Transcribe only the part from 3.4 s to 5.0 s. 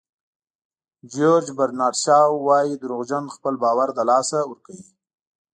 باور له لاسه ورکوي.